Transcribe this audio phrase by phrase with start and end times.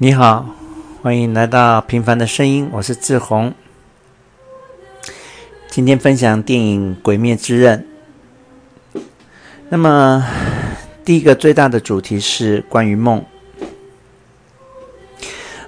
[0.00, 0.54] 你好，
[1.02, 3.52] 欢迎来到平凡的声音，我是志宏。
[5.68, 7.84] 今天分享电影《鬼灭之刃》。
[9.70, 10.24] 那么，
[11.04, 13.24] 第一个最大的主题是关于梦。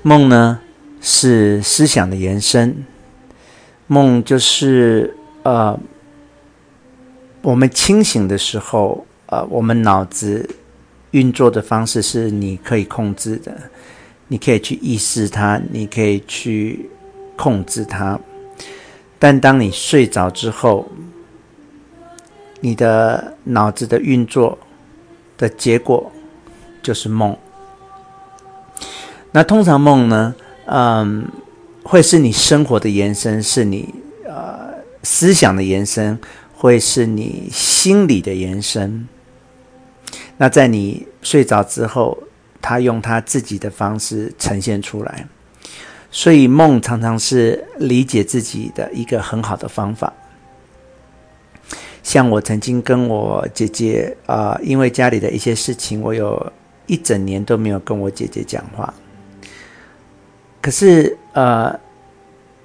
[0.02, 0.60] 梦呢，
[1.00, 2.84] 是思想的延伸。
[3.88, 5.76] 梦就是呃，
[7.42, 10.48] 我们清醒的时候，呃，我们脑子
[11.10, 13.58] 运作的方式是你可以控制的。
[14.32, 16.88] 你可以去意识它，你可以去
[17.36, 18.16] 控制它，
[19.18, 20.88] 但当你睡着之后，
[22.60, 24.56] 你的脑子的运作
[25.36, 26.12] 的结果
[26.80, 27.36] 就是梦。
[29.32, 30.32] 那通常梦呢，
[30.66, 31.26] 嗯，
[31.82, 33.92] 会是你生活的延伸，是你
[34.24, 36.16] 呃思想的延伸，
[36.54, 39.08] 会是你心理的延伸。
[40.36, 42.16] 那在你睡着之后，
[42.62, 45.26] 他用他自己的方式呈现出来，
[46.10, 50.12] 所以梦常常是理解自己的一个很好的方法。
[52.02, 56.52] 像我曾经跟我姐姐啊、因为家里的一些事情，我有
[56.86, 58.92] 一整年都没有跟我姐姐讲话。
[60.60, 61.78] 可是呃，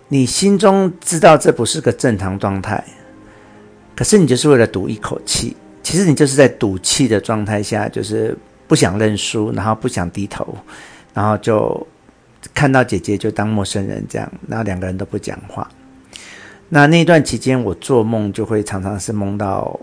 [0.09, 2.83] 你心中知道这不是个正常状态，
[3.95, 8.37] 可是你就是为了赌一口气，其实你就是在赌气的状态下，就是。
[8.67, 10.57] 不想认输，然后不想低头，
[11.13, 11.85] 然后就
[12.53, 15.69] 看到姐姐就当陌生人这样，然后两个人都不讲话。
[16.69, 19.79] 那那段期间，我做梦就会常常是梦到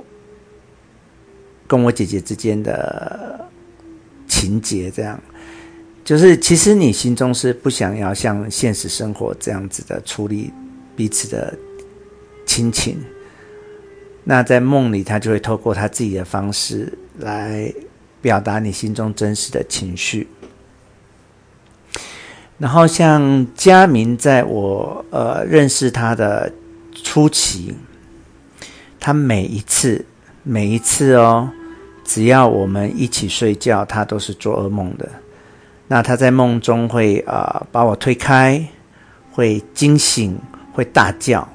[1.68, 3.48] 跟我姐姐之间的
[4.26, 5.20] 情节，这样
[6.04, 10.52] 就是其实你心中是不想要像现实生活这样子的处理
[10.96, 11.56] 彼此的
[12.44, 12.98] 亲情。
[14.24, 17.72] 那在梦里，他就会透过他自己的方式来。
[18.22, 20.26] 表达你心中真实的情绪。
[22.56, 26.50] 然后像佳明，在我呃认识他的
[27.02, 27.74] 初期，
[29.00, 30.04] 他每一次
[30.44, 31.50] 每一次哦，
[32.04, 35.08] 只要我们一起睡觉，他都是做噩梦的。
[35.88, 38.64] 那他在梦中会啊、呃、把我推开，
[39.32, 40.38] 会惊醒，
[40.72, 41.46] 会大叫。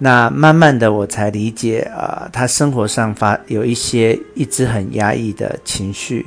[0.00, 6.24] 那慢慢的，我才理解啊、呃，他生活上发有一些一直很压抑的情绪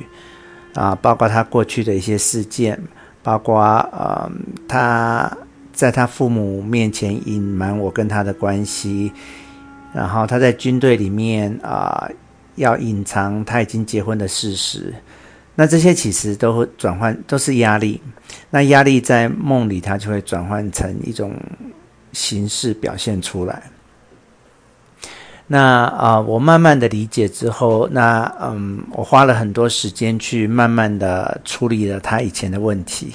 [0.74, 2.78] 啊、包括他过去的一些事件，
[3.22, 3.58] 包括
[3.92, 4.30] 呃，
[4.68, 5.34] 他
[5.72, 9.10] 在他父母面前隐瞒我跟他的关系，
[9.94, 12.06] 然后他在军队里面啊、
[12.56, 14.92] 要隐藏他已经结婚的事实，
[15.54, 18.00] 那这些其实都会转换，都是压力。
[18.50, 21.34] 那压力在梦里，他就会转换成一种。
[22.12, 23.62] 形式表现出来。
[25.46, 33.12] 那啊、我慢慢的理解之后，那嗯，我花了很多时间去慢慢的处理了他以前的问题。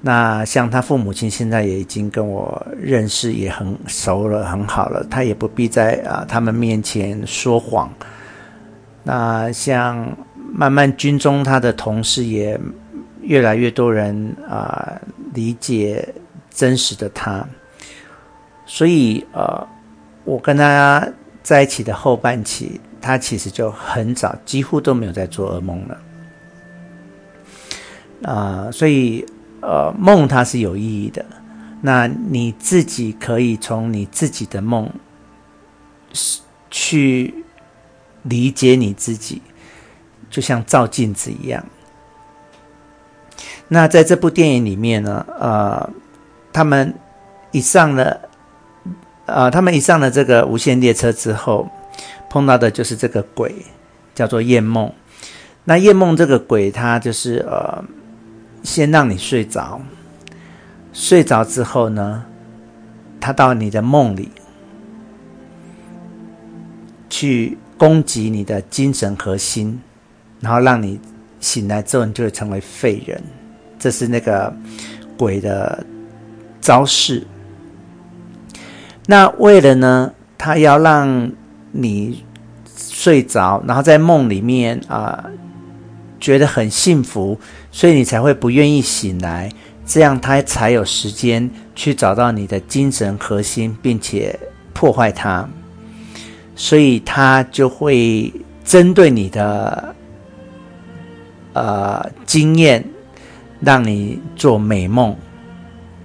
[0.00, 7.92] 那像他父母亲现在也已经跟我认识也很熟了，很好了，他也不必在啊、他们面前说谎。
[9.02, 10.16] 那像
[10.52, 12.60] 慢慢军中他的同事也
[13.20, 14.92] 越来越多人啊、
[15.34, 16.14] 理解
[16.50, 17.44] 真实的他。
[18.74, 19.68] 所以，呃，
[20.24, 21.06] 我跟他
[21.42, 26.00] 在一起的后半期，他其实就很早，几乎都没有在做噩梦了。
[28.22, 29.26] 啊、所以，
[29.60, 31.22] 呃，梦它是有意义的。
[31.82, 34.90] 那你自己可以从你自己的梦
[36.70, 37.44] 去
[38.22, 39.42] 理解你自己，
[40.30, 41.62] 就像照镜子一样。
[43.68, 45.90] 那在这部电影里面呢，呃，
[46.54, 46.94] 他们
[47.50, 48.30] 一上了。
[49.34, 51.68] 呃，他们一上了这个无限列车之后，
[52.28, 53.54] 碰到的就是这个鬼，
[54.14, 54.92] 叫做夜梦。
[55.64, 57.82] 那夜梦这个鬼，他就是呃，
[58.62, 59.80] 先让你睡着，
[60.92, 62.24] 睡着之后呢，
[63.20, 64.30] 他到你的梦里
[67.08, 69.80] 去攻击你的精神核心，
[70.40, 71.00] 然后让你
[71.40, 73.22] 醒来之后，你就会成为废人。
[73.78, 74.54] 这是那个
[75.16, 75.84] 鬼的
[76.60, 77.26] 招式。
[79.06, 81.32] 那为了呢，他要让
[81.72, 82.24] 你
[82.76, 85.24] 睡着，然后在梦里面啊、
[86.20, 87.38] 觉得很幸福，
[87.72, 89.50] 所以你才会不愿意醒来，
[89.84, 94.38] 这样他才有时间去找到你的精神核心，并且
[94.72, 95.48] 破坏它。
[96.54, 98.32] 所以他就会
[98.64, 99.94] 针对你的
[101.54, 102.84] 呃经验，
[103.60, 105.16] 让你做美梦。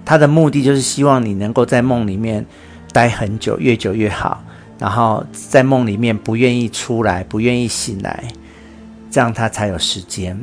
[0.04, 2.44] 他的目的就是希望你能够在梦里面。
[2.92, 4.42] 待很久，越久越好。
[4.78, 8.22] 然后在梦里面不愿意出来，不愿意醒来，
[9.10, 10.38] 这样他才有时间。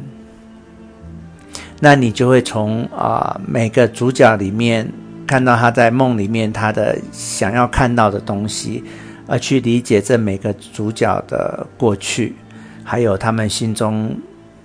[1.80, 4.92] 那你就会从啊、每个主角里面
[5.25, 8.83] 看到他在梦里面他的想要看到的东西，
[9.25, 12.36] 而去理解这每个主角的过去，
[12.83, 14.13] 还有他们心中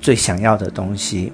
[0.00, 1.32] 最想要的东西。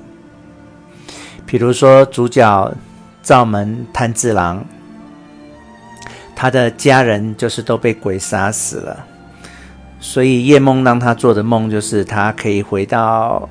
[1.46, 2.74] 比如说主角
[3.22, 4.62] 灶门炭治郎，
[6.36, 9.04] 他的家人就是都被鬼杀死了，
[9.98, 13.48] 所以夜梦让他做的梦就是他可以回到。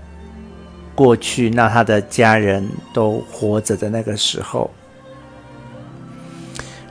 [0.97, 4.71] 过去，那他的家人都活着的那个时候，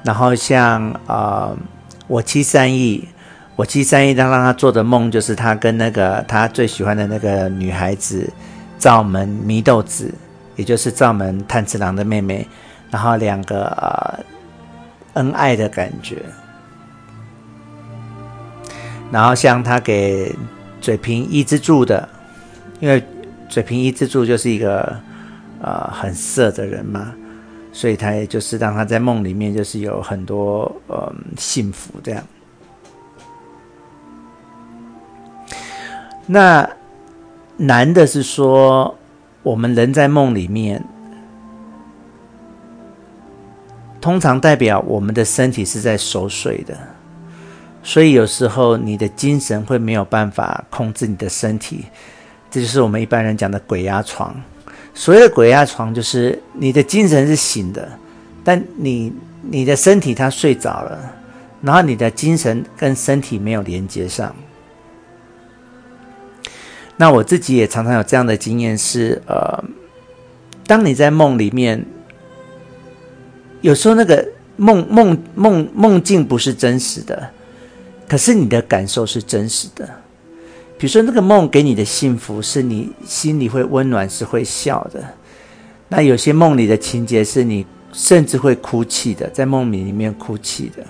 [0.02, 1.56] 然后像啊、
[2.06, 3.08] 我七三义，
[3.56, 8.30] 我七三义，他让他做的梦就是他跟那个他最喜欢的那个女孩子
[8.76, 10.12] 灶门祢豆子，
[10.56, 12.46] 也就是灶门炭治郎的妹妹，
[12.90, 14.22] 然后两个
[15.14, 16.22] 恩爱的感觉，
[19.10, 20.34] 然后像他给
[20.80, 22.08] 嘴平伊之助的，
[22.80, 23.02] 因为。
[23.46, 24.98] 水平一之助就是一个，
[25.60, 27.14] 呃，很色的人嘛，
[27.72, 32.24] 所以他也就是让他在梦里面就是有很多呃幸福这样。
[36.26, 36.68] 那
[37.56, 38.96] 难的是说，
[39.44, 40.82] 我们人在梦里面，
[44.04, 46.76] 通常代表我们的身体是在熟睡的，
[47.82, 51.86] 所以有时候你的精神会没有办法控制你的身体。
[52.50, 54.38] 这就是我们一般人讲的鬼压床。
[54.92, 57.88] 所谓的鬼压床，就是你的精神是醒的，
[58.44, 59.10] 但你
[59.40, 60.98] 你的身体它睡着了，
[61.62, 64.36] 然后你的精神跟身体没有连接上。
[66.98, 69.64] 那我自己也常常有这样的经验是，呃，
[70.66, 71.82] 当你在梦里面，
[73.64, 74.22] 有时候那个
[74.56, 77.30] 梦梦梦梦境不是真实的，
[78.06, 79.88] 可是你的感受是真实的。
[80.76, 85.02] 比如说，那个梦给你的幸福，是你心里会温暖，是会笑的。
[85.88, 90.84] 那有些梦里的情节，是你甚至会哭泣的，在梦里里面哭泣的。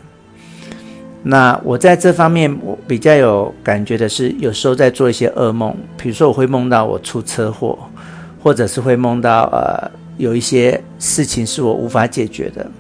[1.23, 7.79] 那我在这方面，我比较有感觉的是，有时候在做一些噩梦，比如说我会梦到我出车祸，
[8.43, 12.71] 或者是会梦到呃有一些事情是我无法解决的，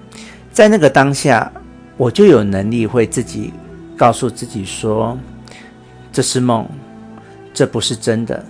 [0.53, 1.51] 在那个当下，
[1.97, 3.53] 我就有能力会自己
[3.97, 5.19] 告诉自己说，
[6.13, 6.67] 这是梦。
[7.57, 8.45] 这不是真的，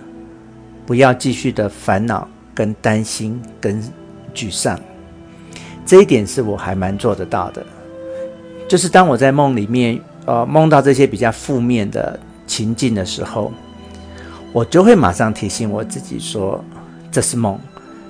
[0.83, 3.79] 不要继续的烦恼、跟担心、跟
[4.33, 4.79] 沮丧。
[5.85, 7.63] 这一点是我还蛮做得到的。
[8.67, 13.53] 就是当我在梦里面，呃，梦到这些比较负面的情境的时候，
[14.51, 16.65] 我就会马上提醒我自己说，
[17.11, 17.59] 这是梦，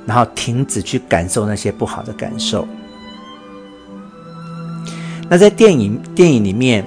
[0.06, 2.68] 然后停止去感受那些不好的感受。
[5.30, 6.86] 那在电影电影里面。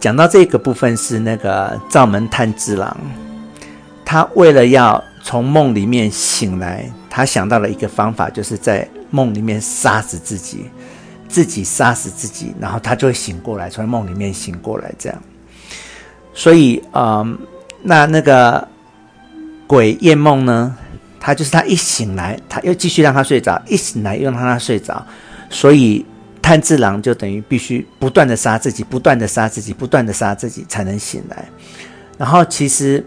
[0.00, 2.96] 讲到这个部分是那个灶门炭治郎，
[4.04, 10.64] 他为了要从梦里面醒来，他想到了一个方法，就是在梦里面杀死自己，
[11.28, 15.22] 自己杀死自己，然后他就会醒过来，从梦里面醒过来这样。
[16.34, 17.38] 所以，嗯，
[17.84, 18.66] 那那个
[19.68, 20.76] 鬼夜梦呢，
[21.22, 25.06] 他就是他一醒来，他又继续让他睡着，一醒来又让他睡着，
[25.48, 26.04] 所以。
[26.42, 31.48] 炭治郎就等于必须不断的杀自己，不断的杀自己，不断的杀自己才能醒来。
[32.18, 33.06] 然后其实，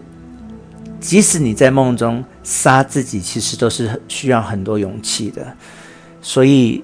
[1.01, 5.45] 即使你在梦中杀自己，其实都是需要很多勇气的。
[6.21, 6.81] 所以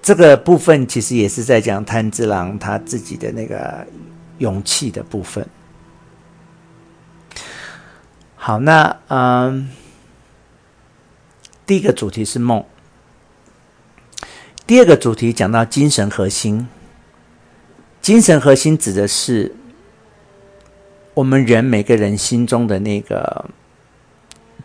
[0.00, 3.86] 这个部分其实也是在讲炭治郎他自己的那个
[4.38, 5.46] 勇气的部分。
[8.46, 9.68] 好，那嗯，
[11.66, 12.64] 第一个主题是梦。
[14.64, 16.68] 第二个主题讲到精神核心，
[18.00, 19.52] 精神核心指的是
[21.14, 23.46] 我们人每个人心中的那个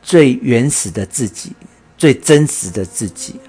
[0.04, 1.54] 最原始的自己，
[1.98, 3.40] 最真实的自己。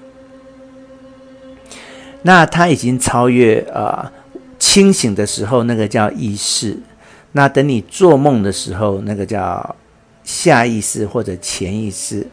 [2.23, 6.79] 那他已经超越啊、呃，清醒的时候那个叫意识，
[7.33, 9.75] 那等你做梦的时候，那个叫
[10.23, 12.25] 下意识或者潜意识。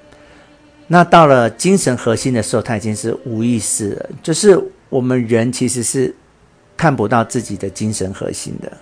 [0.92, 4.11] 那到了精神核心的时候，它已经是无意识了。
[4.25, 6.12] 就是我们人其实是
[6.76, 8.73] 看不到自己的精神核心的。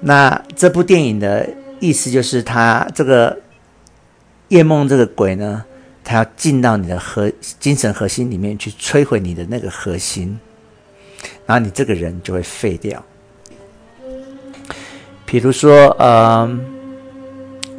[0.00, 3.38] 那这部电影的意思就是，他这个
[4.48, 5.64] 夜梦这个鬼呢，
[6.02, 10.36] 他要进到你的核精神核心里面去摧毁你的那个核心，
[11.46, 13.00] 然后你这个人就会废掉。
[15.24, 16.73] 比如说，嗯。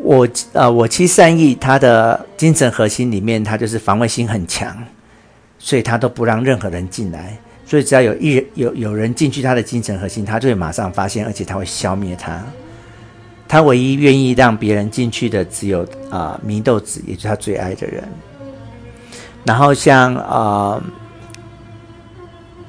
[0.05, 4.77] 我呃，我七善意，他的精神核心里面，他就是防卫心很强，
[5.57, 7.35] 所以他都不让任何人进来。
[7.65, 12.39] 所以只要有一人有有人进去他的精神核心，他就会马上发现，而且他会消灭他。
[13.47, 18.03] 他唯一愿意让别人进去的只有啊祢豆子，也就是他最爱的人。
[19.43, 20.79] 然后像啊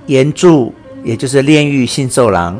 [0.07, 0.73] 炎柱，
[1.05, 2.59] 也就是炼狱信受郎，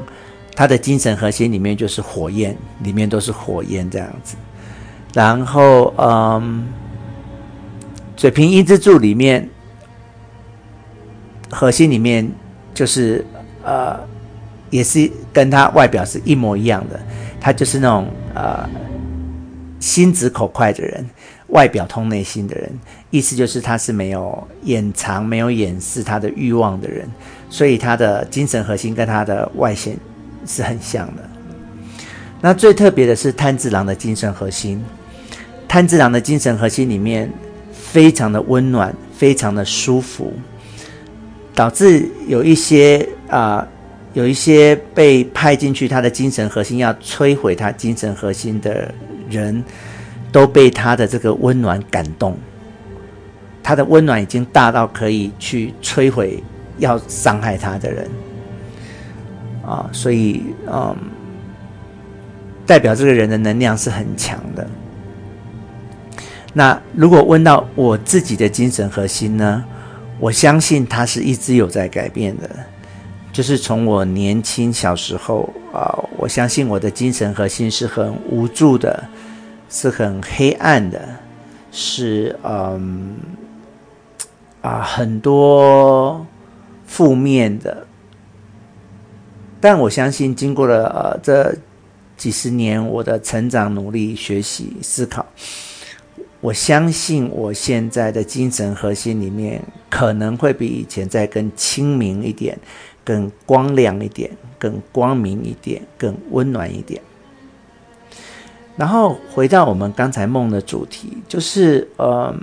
[0.55, 4.37] 他的精神核心里面就是火焰，里面都是火焰这样子。
[5.17, 6.67] 然后嗯，
[8.19, 9.49] 水平一之助里面
[11.51, 12.31] 核心里面
[12.75, 13.25] 就是
[13.65, 13.99] 呃，
[14.69, 17.01] 也是跟他外表是一模一样的。
[17.41, 18.69] 他就是那种呃，
[19.81, 21.09] 心直口快的人，
[21.47, 22.71] 外表通内心的人，
[23.09, 27.09] 意思就是他是没有掩藏、没有掩饰他的欲望的人，
[27.49, 29.97] 所以他的精神核心跟他的外显
[30.45, 31.23] 是很像的。
[32.43, 34.85] 那最特别的是炭治郎的精神核心，
[35.69, 37.31] 炭治郎的精神核心里面
[37.73, 40.33] 非常的温暖，非常的舒服，
[41.55, 43.67] 导致有一些啊。
[44.15, 48.91] 有一些被派进去，他的精神核心要摧毁他精神核心的
[49.29, 49.63] 人，
[50.33, 52.35] 都被他的这个温暖感动。
[53.63, 56.43] 他的温暖已经大到可以去摧毁
[56.79, 58.09] 要伤害他的人
[59.63, 60.97] 啊，所以嗯，
[62.65, 64.67] 代表这个人的能量是很强的。
[66.59, 69.63] 那如果问到我自己的精神核心呢？
[70.19, 72.49] 我相信它是一直有在改变的。
[73.31, 79.05] 就是从我年轻小时候啊，我相信我的精神核心是很无助的，
[79.69, 80.99] 是很黑暗的，
[81.71, 83.17] 是嗯
[84.63, 86.27] 啊很多
[86.87, 87.87] 负面的。
[89.61, 91.55] 但我相信，经过了呃这
[92.17, 95.27] 几十年我的成长、努力、学习、思考，
[96.47, 99.61] 我相信我现在的精神核心里面
[99.91, 102.57] 可能会比以前再更清明一点。
[103.03, 107.01] 更光亮一点，更光明一点，更温暖一点。
[108.77, 112.35] 然后回到我们刚才梦的主题，就是呃，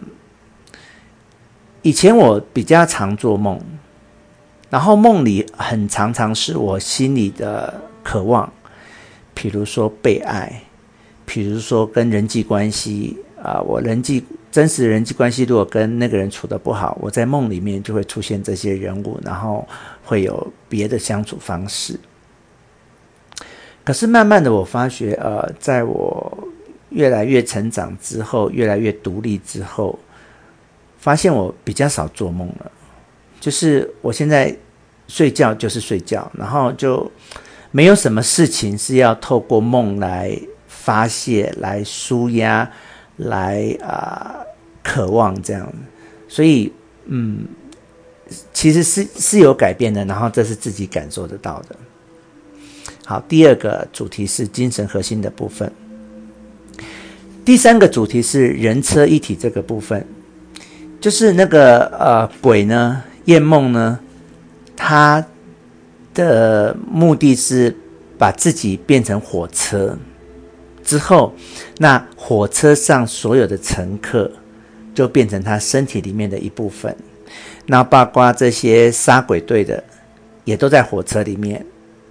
[1.81, 3.60] 以前我比较常做梦，
[4.69, 8.51] 然后梦里很常常是我心里的渴望，
[9.33, 10.63] 比如说被爱，
[11.25, 14.24] 比如说跟人际关系啊、我人际。
[14.54, 19.68] 真实的人际关系，如果跟那个人处得不好，我在梦里面就会出现这些人物，然后
[20.04, 22.00] 会有别的相处方式。
[23.84, 26.48] 可是慢慢的，我发觉，呃，在我
[26.90, 29.98] 越来越成长之后，越来越独立之后，
[31.00, 32.72] 发现我比较少做梦了。
[33.40, 34.56] 就是我现在
[35.08, 37.12] 睡觉就是睡觉，然后就
[37.72, 42.72] 没有什么事情是要透过梦来发泄、来舒压。
[43.17, 44.38] 来啊、
[44.84, 45.72] 渴望这样，
[46.27, 46.72] 所以
[47.05, 47.46] 嗯，
[48.51, 51.75] 其实是是有改变的，然后这是自己感受得到的。
[53.05, 55.72] 好，第二个主题是精神核心的部分，
[57.46, 60.05] 第三个主题是人车一体这个部分，
[61.00, 64.00] 就是那个呃鬼呢，夜梦呢，
[64.75, 65.24] 他
[66.13, 67.75] 的目的是
[68.17, 69.98] 把自己变成火车。
[70.84, 71.34] 之后，
[71.78, 74.30] 那火车上所有的乘客
[74.94, 76.96] 就变成他身体里面的一部分。
[77.66, 79.84] 那包括这些杀鬼队的，
[80.44, 81.66] 也都在火车里面。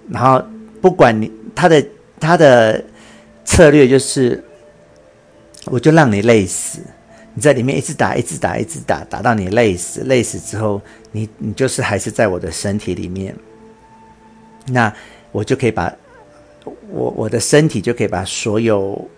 [0.09, 0.43] 然后，
[0.81, 1.85] 不管你他的
[2.19, 2.83] 他的
[3.45, 4.43] 策略就是，
[5.65, 6.79] 我就让你累死。
[7.35, 10.01] 你在里面一直打，一直打，一直打，打到你累死。
[10.01, 13.35] 累死之后，你你就是还是在我的身体里面。
[14.67, 14.93] 那
[15.31, 15.93] 我就可以把。
[16.89, 19.09] 我我的身体就可以把所有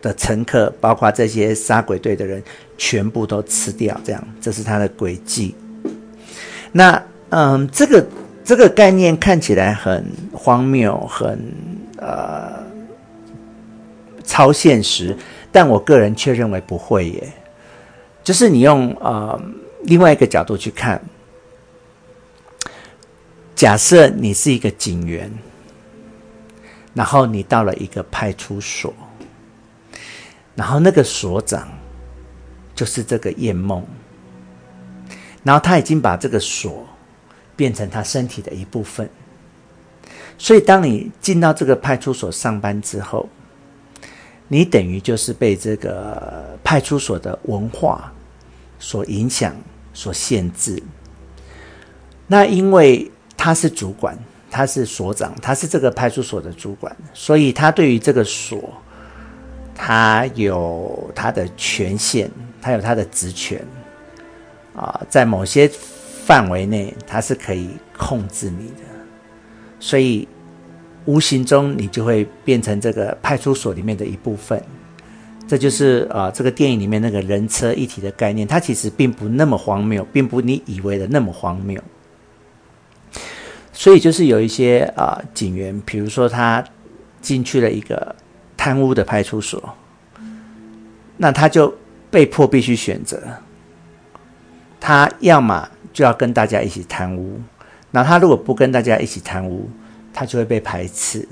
[0.00, 2.42] 的乘客，包括这些杀鬼队的人，
[2.76, 3.98] 全部都吃掉。
[4.02, 5.54] 这样，这是他的诡计。
[6.72, 8.06] 那嗯，这个
[8.44, 11.38] 这个概念看起来很荒谬，很
[11.98, 12.64] 呃
[14.24, 15.16] 超现实，
[15.50, 17.32] 但我个人却认为不会耶。
[18.24, 19.40] 就是你用呃
[19.84, 21.00] 另外一个角度去看，
[23.54, 25.30] 假设你是一个警员。
[26.94, 28.92] 然后你到了一个派出所，
[30.54, 31.66] 然后那个所长
[32.74, 33.82] 就是这个魇梦，
[35.42, 36.86] 然后他已经把这个所
[37.56, 39.08] 变成他身体的一部分，
[40.36, 43.26] 所以当你进到这个派出所上班之后，
[44.48, 48.12] 你等于就是被这个派出所的文化
[48.78, 49.56] 所影响、
[49.94, 50.82] 所限制。
[52.26, 54.18] 那因为他是主管。
[54.54, 58.70] 他是所长，他是这个派出所的主管，所以他对于这个所，
[59.74, 62.30] 他有他的权限，
[62.60, 63.64] 他有他的职权，
[64.76, 65.70] 啊，在某些
[66.26, 68.84] 范围内，他是可以控制你的。
[69.80, 70.28] 所以，
[71.06, 74.62] 无形中你就会变成这个派出所里面的一部分。
[75.48, 81.82] 这就是啊、这个电影里面那个人车一体的概念，它其实并不那么荒谬，并不你以为的那么荒谬。
[83.82, 86.64] 所以就是有一些啊、警员，比如说他
[87.20, 88.14] 进去了一个
[88.56, 89.74] 贪污的派出所，
[91.16, 91.76] 那他就
[92.08, 93.20] 被迫必须选择，
[94.78, 97.40] 他要么就要跟大家一起贪污，
[97.90, 99.68] 那他如果不跟大家一起贪污，
[100.12, 101.26] 他就会被排斥。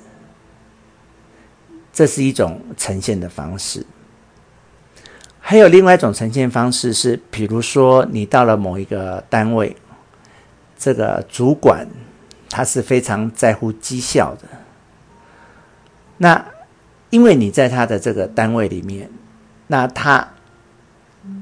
[1.93, 3.87] 这是一种呈现的方式。
[5.39, 9.77] 还有另外一种呈现方式是，比如说你到了某一个单位，
[10.77, 11.87] 这个主管
[12.51, 14.49] 他是非常在乎绩效的。
[16.19, 16.45] 那
[17.09, 19.09] 因为你在他的这个单位里面，
[19.69, 20.29] 那他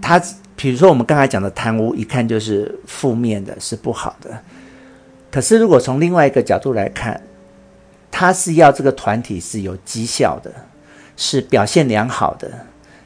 [0.00, 0.23] 他
[0.55, 4.41] 比如说我们刚才讲的贪污，一看就是负面的，是不好的。
[5.33, 7.21] 可是如果从另外一个角度来看，
[8.11, 10.53] 他是要这个团体是有绩效的，
[11.17, 12.49] 是表现良好的。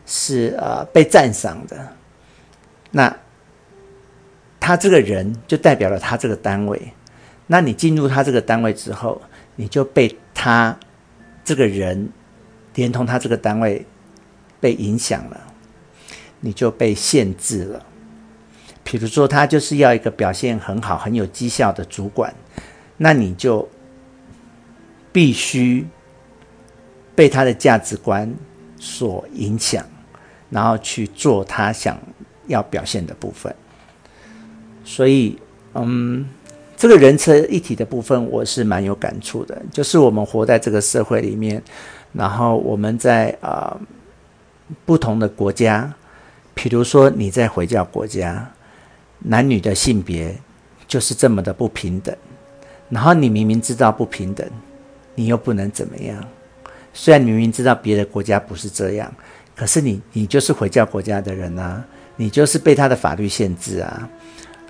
[0.05, 1.79] 是呃被赞赏的，
[2.91, 3.17] 那
[4.59, 6.93] 他这个人就代表了他这个单位。
[7.47, 9.21] 那你进入他这个单位之后，
[9.57, 10.77] 你就被他
[11.45, 12.09] 这个人
[12.75, 13.85] 连同他这个单位
[14.61, 15.41] 被影响了，
[16.41, 17.85] 你就被限制了。
[18.85, 22.35] 比如说，他就是要一个表现很好、很有绩效的主管，
[22.97, 23.69] 那你就
[25.13, 25.87] 必须
[27.15, 28.35] 被他的价值观
[28.79, 29.85] 所影响。
[30.51, 31.99] 然后去做他想
[32.47, 33.57] 要表现的部分，
[34.85, 35.39] 所以，
[35.73, 36.29] 嗯，
[36.83, 39.57] 这个人车一体的部分，我是蛮有感触的。
[39.71, 41.63] 就是我们活在这个社会里面，
[42.13, 43.81] 然后我们在啊、
[44.85, 45.95] 不同的国家，
[46.55, 48.51] 比如说你在回教国家，
[49.21, 50.37] 男女的性别
[50.89, 52.13] 就是这么的不平等，
[52.89, 54.45] 然后你明明知道不平等，
[55.15, 56.19] 你又不能怎么样。
[56.93, 59.15] 虽然你明明知道别的国家不是这样。
[59.55, 61.85] 可是你，你就是回教国家的人啊，
[62.17, 64.09] 你就是被他的法律限制啊，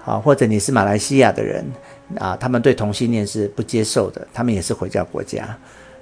[0.02, 1.64] 好，或者你是马来西亚的人
[2.18, 5.56] 啊，他们对同性恋是不接受的，他们也是回教国家。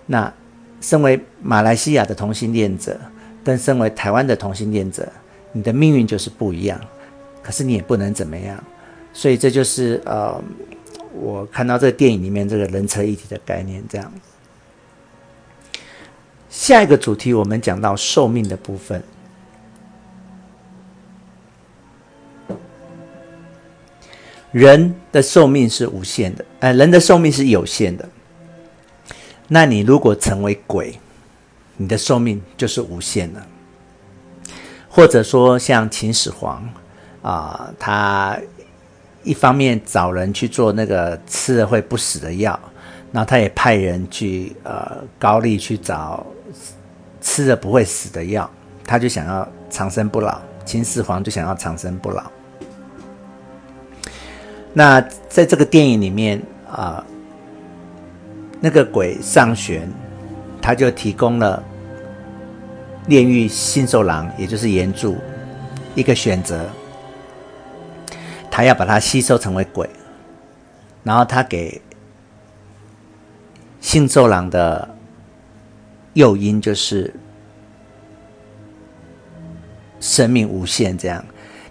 [0.06, 0.32] 那
[0.80, 2.98] 身为马来西亚的同性恋者，
[3.44, 5.06] 跟身为台湾的同性恋者，
[5.52, 6.80] 你的命运就是不一样。
[7.42, 8.62] 可是你也不能怎么样，
[9.12, 10.38] 所以这就是呃，
[11.14, 14.12] 我看到这电影里面这个人车一体的概念这样。
[16.50, 19.02] 下一个主题，我们讲到寿命的部分。
[24.52, 28.08] 人的寿命是无限的，呃，人的寿命是有限的。
[29.48, 30.98] 那你如果成为鬼，
[31.76, 33.42] 你的寿命就是无限的。
[34.88, 36.68] 或者说，像秦始皇
[37.22, 38.38] 啊、他
[39.22, 42.58] 一方面找人去做那个吃了会不死的药，
[43.12, 46.26] 然后他也派人去呃高丽去找。
[47.22, 48.50] 吃了不会死的药，
[48.82, 50.40] 他就想要长生不老。
[50.64, 52.24] 秦始皇就想要长生不老。
[54.72, 57.04] 那在这个电影里面啊、
[58.60, 59.88] 那个鬼上弦，
[60.62, 61.62] 他就提供了
[63.06, 65.16] 炼狱杏寿郎，也就是炎柱
[65.94, 66.68] 一个选择，
[68.50, 69.88] 他要把它吸收成为鬼，
[71.02, 71.80] 然后他给
[73.80, 74.96] 杏寿郎的。
[76.14, 77.14] 诱因就是
[80.00, 81.24] 生命无限，这样，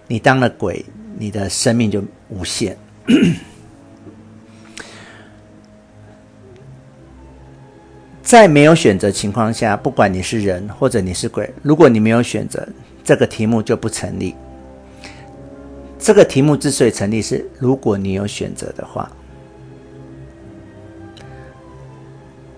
[0.08, 0.82] 你当了鬼，
[1.18, 2.74] 你的生命就无限。
[8.22, 12.68] 在没有选择情况下，不管你是人或者你是鬼，如果你没有选择，
[13.02, 14.34] 这个题目就不成立。
[15.98, 19.10] 这个题目之所以成立，是如果你有选择的话，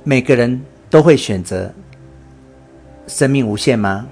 [0.05, 0.61] 每个人。
[0.93, 1.73] 都会选择
[3.07, 4.07] 生命无限吗？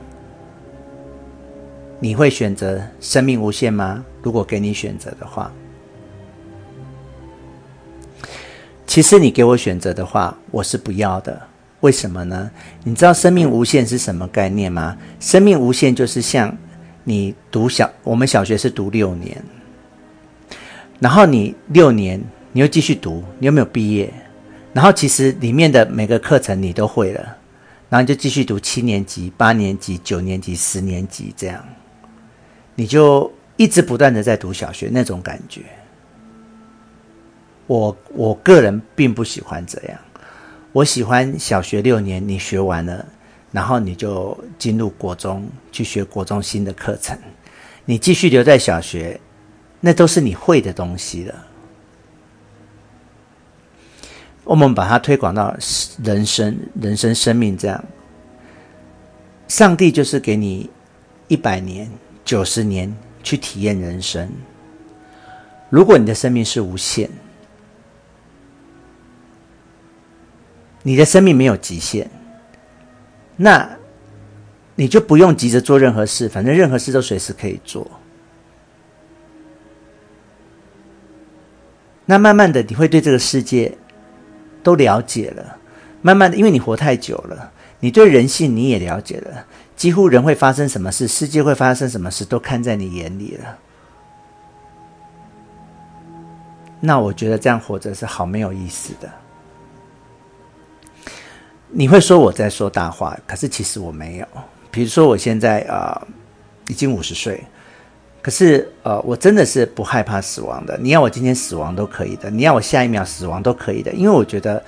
[1.98, 4.02] 你会选择生命无限吗？
[4.22, 5.52] 如果给你选择的话，
[8.90, 11.40] 其实你给我选择的话，我是不要的。
[11.78, 12.50] 为什么呢？
[12.82, 14.98] 你知道生命无限是什么概念吗？
[15.20, 16.52] 生命无限就是像
[17.04, 19.40] 你读小，我们小学是读六年，
[20.98, 24.12] 然后你六年你又继续读，你有没有毕业？
[24.72, 27.20] 然后其实里面的每个课程你都会了，
[27.88, 31.64] 然后你就继续读七年级、八年级、九年级、十年级这样，
[32.74, 35.60] 你就一直不断的在读小学那种感觉。
[37.70, 39.96] 我我个人并不喜欢这样，
[40.72, 43.06] 我喜欢小学六年你学完了，
[43.52, 47.16] 然后你就进入国中去学国中新的课程，
[47.84, 49.20] 你继续留在小学，
[49.78, 51.46] 那都是你会的东西了。
[54.42, 55.56] 我们把它推广到
[56.02, 57.84] 人生、人生、生命这样。
[59.46, 60.68] 上帝就是给你
[61.28, 61.88] 一百年、
[62.24, 64.28] 九十年去体验人生。
[65.68, 67.08] 如果你的生命是无限，
[70.82, 72.10] 你的生命没有极限，
[73.36, 73.68] 那
[74.74, 77.86] 你就不用急着做任何事，反正任何事都随时可以做。
[82.06, 83.76] 那慢慢的，你会对这个世界
[84.62, 85.58] 都了解了。
[86.02, 93.58] 慢慢的，因为你活太久了，你对人性你也了解了，几乎人会发生什么事，世界会发生什么事，都看在你眼里了。
[96.80, 99.19] 那我觉得这样活着是好没有意思的。
[101.72, 104.26] 你会说我在说大话，可是其实我没有。
[104.70, 106.00] 比如说我现在啊、
[106.68, 107.42] 已经五十岁，
[108.22, 110.78] 可是呃，我真的是不害怕死亡的。
[110.78, 114.62] 你要我今天死亡都可以的，你要我下一秒死亡都可以的，因为我觉得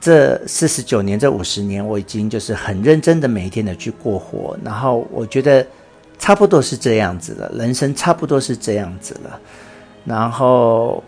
[0.00, 5.66] 这四十九年、这五十年，我已经就是很认真的每一天的去过活，然后我觉得
[6.18, 9.40] 差不多是这样子了，人生差不多是这样子了，
[10.04, 11.02] 然后。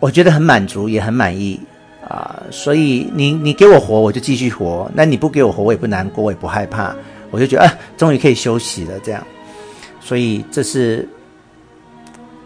[0.00, 1.60] 我觉得很满足，也很满意
[2.08, 6.96] 啊、所以你你给我活，我就继续活；那你不给我活，我也不难过，我也不害怕。
[7.30, 8.98] 我就觉得啊，终于可以休息了。
[9.00, 9.22] 这样，
[10.00, 11.06] 所以这是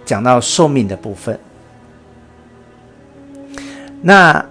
[0.04, 1.38] 讲到寿命的部分。
[4.00, 4.44] 那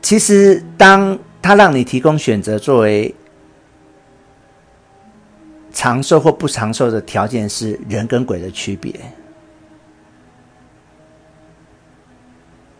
[0.00, 3.14] 其实，当他让你提供选择作为
[5.72, 8.92] 长寿或不长寿的条件，是人跟鬼的区别。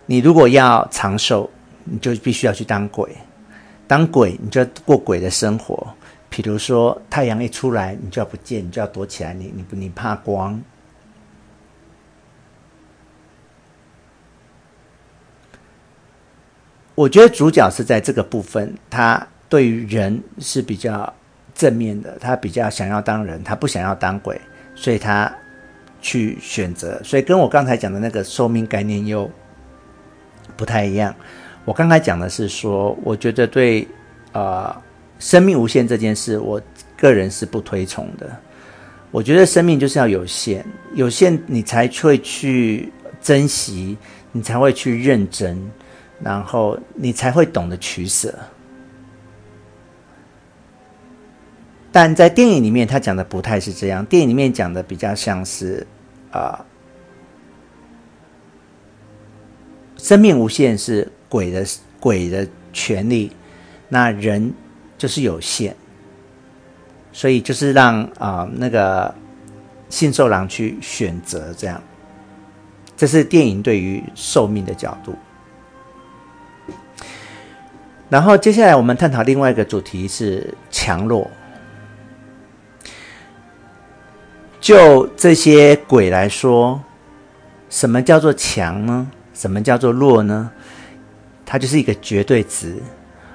[0.06, 1.48] 你如果要长寿，
[1.84, 3.08] 你就必须要去当鬼。
[3.86, 5.86] 当鬼，你就要过鬼的生活。
[6.28, 9.34] 比如说，太阳一出来，你就要不见，你就要躲起来。
[9.34, 10.60] 你你你怕光。
[16.94, 21.12] 我觉得主角是在这个部分，他对于人是比较
[21.54, 24.40] 正面的，他比较想要当人，他不想要当鬼，
[24.74, 25.30] 所以他
[26.00, 27.00] 去选择。
[27.02, 29.30] 所以跟我刚才讲的那个寿命概念又。
[30.56, 31.14] 不太一样。
[31.64, 33.86] 我刚才讲的是说，我觉得对，
[34.32, 34.74] 呃，
[35.18, 36.60] 生命无限这件事，我
[36.96, 38.28] 个人是不推崇的。
[39.10, 43.96] 我觉得生命就是要有限，有限你才会去珍惜，
[44.32, 45.58] 你才会去认真，
[46.20, 48.34] 然后你才会懂得取舍。
[51.92, 54.02] 但在电影里面，他讲的不太是这样。
[54.06, 55.86] 电影里面讲的比较像是，
[56.30, 56.64] 啊、
[60.02, 61.64] 生命无限是鬼的
[62.00, 63.30] 鬼的权利，
[63.88, 64.52] 那人
[64.98, 65.76] 就是有限，
[67.12, 69.14] 所以就是让啊、那个
[69.88, 71.80] 信受狼去选择这样，
[72.96, 75.14] 这是电影对于寿命的角度。
[78.08, 81.30] 然后接下来我们探讨另外一个主题是强弱。
[84.60, 86.82] 就这些鬼来说，
[87.70, 89.08] 什么叫做强呢？
[89.42, 90.48] 什么叫做弱呢？
[91.44, 92.76] 它就是一个绝对值。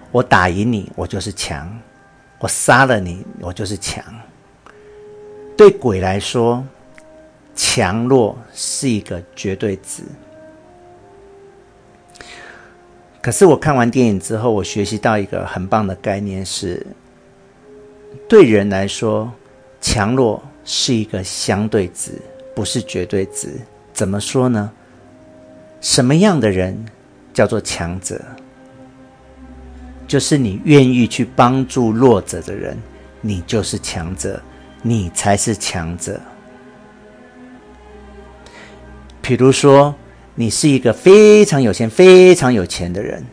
[0.10, 1.67] 我打赢你，我就是强；
[2.39, 4.02] 我杀了你，我就是强。
[5.58, 6.65] 对鬼来说，
[7.54, 10.02] 强弱是一个绝对值。
[13.22, 16.88] 可是我看完电影之后，我学习到一个很棒的概念是：
[18.30, 19.30] 对人来说，
[19.82, 22.13] 强弱是一个相对值，
[22.56, 23.50] 不是绝对值。
[23.91, 24.72] 怎么说呢？
[25.88, 26.78] 什么样的人
[27.34, 28.21] 叫做强者？
[30.06, 32.78] 就是你愿意去帮助弱者的人，
[33.21, 34.41] 你就是强者，
[34.82, 36.19] 你才是强者。
[39.21, 39.95] 比如说，
[40.36, 43.23] 你是一个非常有钱、非常有钱的人，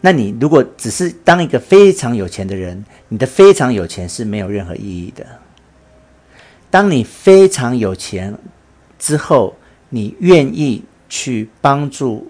[0.00, 5.26] 那你如果只是当一个非常有钱的人，你的非常有钱是没有任何意义的。
[6.70, 8.38] 当你非常有钱
[9.00, 9.56] 之后，
[9.94, 12.26] 你愿意去帮助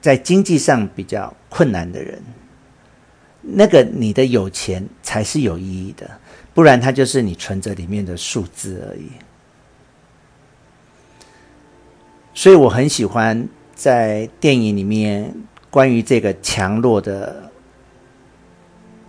[0.00, 2.22] 在经济上比较困难的人，
[3.42, 6.08] 那个你的有钱才是有意义的，
[6.54, 9.10] 不然它就是你存折里面的数字而已。
[12.32, 15.34] 所以我很喜欢在电影里面
[15.68, 17.50] 关于这个强弱的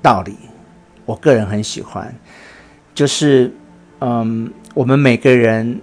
[0.01, 0.35] 道理，
[1.05, 2.11] 我个人很喜欢，
[2.95, 3.53] 就是
[3.99, 5.79] 嗯，我们每个人。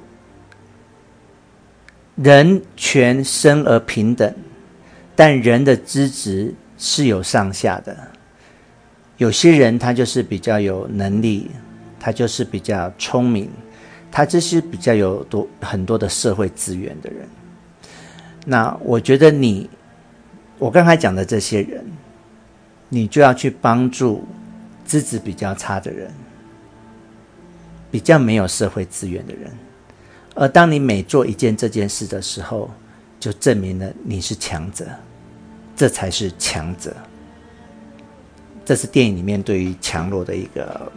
[2.16, 4.32] 人权生而平等，
[5.16, 7.96] 但人的资质是有上下的。
[9.16, 11.50] 有些人他就是比较有能力，
[11.98, 13.50] 他就是比较聪明，
[14.12, 17.28] 他这是比较有多很多的社会资源的人。
[18.46, 19.68] 那我觉得你，
[20.58, 21.84] 我刚才讲的这些人，
[22.88, 24.24] 你就要去帮助
[24.84, 26.10] 资质比较差的人，
[27.90, 29.50] 比较没有社会资源的人。
[30.34, 32.70] 而当你每做一件这件事的时候，
[33.20, 34.86] 就证明了你是强者，
[35.76, 36.94] 这才是强者。
[38.64, 40.90] 这是电影里面对于强弱的一个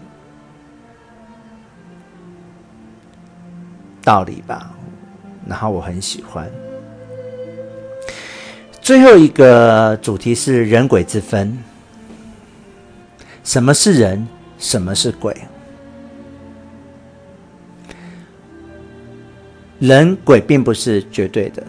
[4.02, 4.74] 道理吧，
[5.46, 6.50] 然后我很喜欢。
[8.82, 11.62] 最后一个主题是人鬼之分，
[13.44, 14.26] 什么是人，
[14.58, 15.36] 什么是鬼？
[19.80, 21.64] 人鬼并不是绝对的，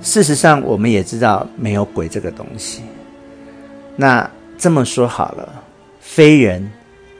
[0.00, 2.82] 事实上，我们也知道没有鬼这个东西。
[3.96, 5.62] 那这么说好了，
[6.00, 6.70] 非人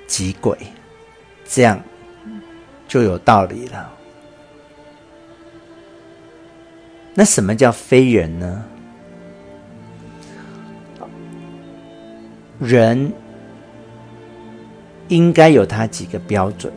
[0.07, 0.57] 即鬼，
[1.47, 1.79] 这样
[2.89, 3.91] 就有道理了。
[7.15, 8.65] 那什么叫非人呢？
[12.59, 13.13] 人
[15.09, 16.73] 应该有他几个标准。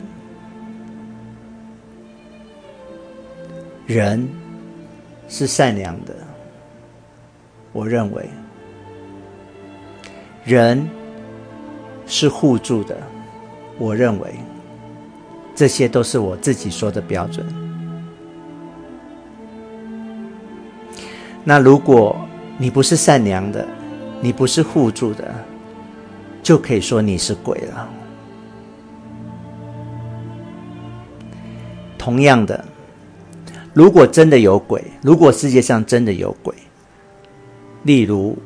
[3.88, 4.28] 人
[5.30, 6.14] 是善良的，
[7.72, 8.22] 我认为；
[10.44, 10.86] 人
[12.06, 12.94] 是互助的，
[13.78, 14.34] 我认为。
[15.54, 17.46] 这些都是我自己说的标准。
[21.42, 22.14] 那如果
[22.58, 23.66] 你不是善良的，
[24.20, 25.34] 你不是互助的，
[26.42, 27.88] 就可以说你是鬼了。
[31.96, 32.62] 同样的。
[33.78, 36.52] 如果真的有鬼，如果世界上真的有鬼，
[37.84, 38.36] 例如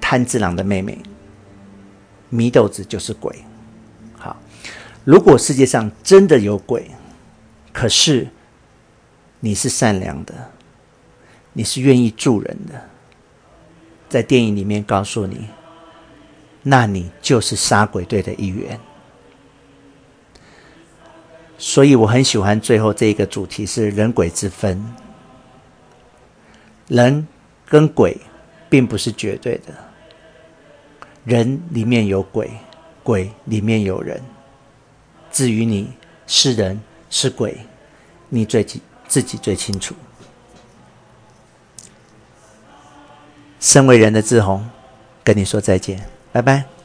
[0.00, 0.96] 炭治郎的妹妹
[2.30, 3.34] 祢豆子就是鬼。
[4.16, 4.40] 好，
[5.02, 6.88] 如果世界上真的有鬼，
[7.72, 8.28] 可是
[9.40, 10.32] 你是善良的，
[11.52, 12.80] 你是愿意助人的，
[14.08, 15.48] 在电影里面告诉你，
[16.62, 18.78] 那你就是杀鬼队的一员。
[21.58, 24.82] 所以我很喜欢最后这一个主题是人鬼之分。
[26.86, 27.26] 人
[27.66, 28.16] 跟鬼
[28.70, 29.74] 并不是绝对的，
[31.24, 32.50] 人里面有鬼，
[33.02, 34.22] 鬼里面有人。
[35.30, 35.92] 至于你
[36.26, 37.58] 是人是鬼，
[38.30, 38.64] 你最
[39.06, 39.94] 自己最清楚。
[43.60, 44.66] 身为人的志宏，
[45.22, 46.77] 跟你说再见，拜拜。